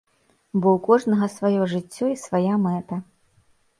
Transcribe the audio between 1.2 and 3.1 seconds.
сваё жыццё і свая мэта.